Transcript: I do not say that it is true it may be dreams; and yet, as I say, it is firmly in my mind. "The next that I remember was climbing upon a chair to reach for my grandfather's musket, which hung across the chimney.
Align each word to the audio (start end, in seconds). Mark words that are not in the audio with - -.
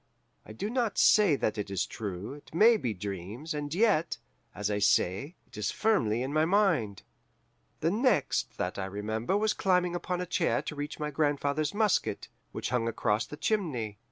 I 0.47 0.51
do 0.51 0.67
not 0.71 0.97
say 0.97 1.35
that 1.35 1.59
it 1.59 1.69
is 1.69 1.85
true 1.85 2.33
it 2.33 2.55
may 2.55 2.75
be 2.75 2.91
dreams; 2.91 3.53
and 3.53 3.71
yet, 3.71 4.17
as 4.55 4.71
I 4.71 4.79
say, 4.79 5.35
it 5.45 5.55
is 5.59 5.69
firmly 5.69 6.23
in 6.23 6.33
my 6.33 6.43
mind. 6.43 7.03
"The 7.81 7.91
next 7.91 8.57
that 8.57 8.79
I 8.79 8.85
remember 8.85 9.37
was 9.37 9.53
climbing 9.53 9.93
upon 9.93 10.19
a 10.19 10.25
chair 10.25 10.63
to 10.63 10.75
reach 10.75 10.95
for 10.95 11.03
my 11.03 11.11
grandfather's 11.11 11.75
musket, 11.75 12.29
which 12.51 12.71
hung 12.71 12.87
across 12.87 13.27
the 13.27 13.37
chimney. 13.37 13.99